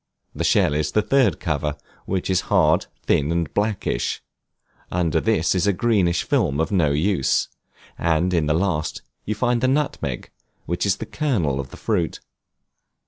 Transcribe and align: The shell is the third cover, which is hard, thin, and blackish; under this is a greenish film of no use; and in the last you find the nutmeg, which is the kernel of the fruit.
The 0.33 0.43
shell 0.43 0.73
is 0.73 0.93
the 0.93 1.03
third 1.03 1.39
cover, 1.39 1.77
which 2.07 2.27
is 2.31 2.41
hard, 2.49 2.87
thin, 3.03 3.31
and 3.31 3.53
blackish; 3.53 4.19
under 4.91 5.21
this 5.21 5.53
is 5.53 5.67
a 5.67 5.73
greenish 5.73 6.23
film 6.23 6.59
of 6.59 6.71
no 6.71 6.89
use; 6.89 7.49
and 7.99 8.33
in 8.33 8.47
the 8.47 8.55
last 8.55 9.03
you 9.25 9.35
find 9.35 9.61
the 9.61 9.67
nutmeg, 9.67 10.31
which 10.65 10.87
is 10.87 10.95
the 10.95 11.05
kernel 11.05 11.59
of 11.59 11.69
the 11.69 11.77
fruit. 11.77 12.19